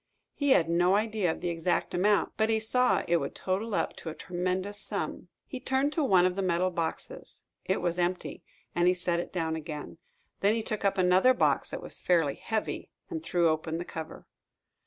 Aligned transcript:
He 0.33 0.49
had 0.49 0.67
no 0.67 0.95
idea 0.95 1.29
of 1.29 1.41
the 1.41 1.49
exact 1.51 1.93
amount, 1.93 2.31
but 2.35 2.49
saw 2.63 2.95
that 2.95 3.05
it 3.11 3.17
would 3.17 3.35
total 3.35 3.75
up 3.75 3.95
to 3.97 4.09
a 4.09 4.15
tremendous 4.15 4.79
sum. 4.79 5.27
He 5.45 5.59
turned 5.59 5.93
to 5.93 6.03
one 6.03 6.25
of 6.25 6.35
the 6.35 6.41
metal 6.41 6.71
boxes. 6.71 7.43
It 7.65 7.81
was 7.81 7.99
empty, 7.99 8.41
and 8.73 8.87
he 8.87 8.95
set 8.95 9.19
it 9.19 9.31
down 9.31 9.55
again. 9.55 9.99
Then 10.39 10.55
he 10.55 10.63
took 10.63 10.83
up 10.83 10.97
another 10.97 11.35
box 11.35 11.69
that 11.69 11.83
was 11.83 12.01
fairly 12.01 12.33
heavy, 12.33 12.89
and 13.11 13.21
threw 13.21 13.47
open 13.49 13.77
the 13.77 13.85
cover. 13.85 14.25